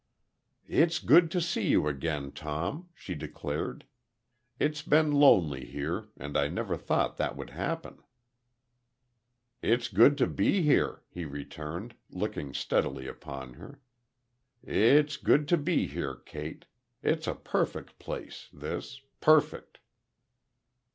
"It's 0.67 0.97
good 0.97 1.29
to 1.29 1.39
see 1.39 1.67
you 1.67 1.87
again, 1.87 2.31
Tom," 2.31 2.89
she 2.95 3.13
declared. 3.13 3.85
"It's 4.57 4.81
been 4.81 5.11
lonely 5.11 5.63
here.... 5.63 6.07
And 6.17 6.35
I 6.35 6.47
never 6.47 6.75
thought 6.75 7.17
that 7.17 7.37
would 7.37 7.51
happen." 7.51 8.01
"It's 9.61 9.89
good 9.89 10.17
to 10.17 10.25
be 10.25 10.63
here," 10.63 11.03
he 11.07 11.25
returned, 11.25 11.93
looking 12.09 12.51
steadily 12.55 13.07
upon 13.07 13.53
her. 13.53 13.79
"It's 14.63 15.17
good 15.17 15.47
to 15.49 15.57
be 15.57 15.85
here, 15.85 16.15
Kate. 16.15 16.65
It's 17.03 17.27
a 17.27 17.35
perfect 17.35 17.99
place, 17.99 18.49
this 18.51 19.01
perfect." 19.19 19.81